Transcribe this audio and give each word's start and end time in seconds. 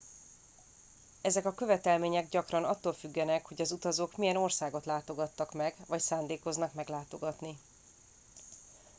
ezek 1.21 1.45
a 1.45 1.53
követelmények 1.53 2.29
gyakran 2.29 2.63
attól 2.63 2.93
függenek 2.93 3.45
hogy 3.45 3.61
az 3.61 3.71
utazók 3.71 4.17
milyen 4.17 4.35
országokat 4.35 4.85
látogattak 4.85 5.51
meg 5.53 5.75
vagy 5.87 6.01
szándékoznak 6.01 6.73
meglátogatni 6.73 7.57